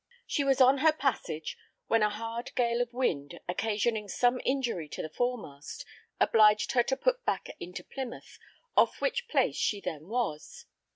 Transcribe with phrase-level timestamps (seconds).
[0.25, 5.03] She was on her passage, when a hard gale of wind occasioning some injury to
[5.03, 5.85] the fore mast,
[6.19, 8.39] obliged her to put back into Plymouth,
[8.75, 10.65] off which place she then was.